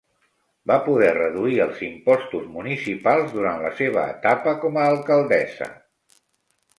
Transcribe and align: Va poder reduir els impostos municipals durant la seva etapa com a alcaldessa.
Va 0.69 0.75
poder 0.85 1.09
reduir 1.17 1.57
els 1.65 1.83
impostos 1.87 2.47
municipals 2.55 3.35
durant 3.35 3.61
la 3.65 3.71
seva 3.81 4.07
etapa 4.15 4.55
com 4.65 4.81
a 4.81 4.87
alcaldessa. 4.95 5.69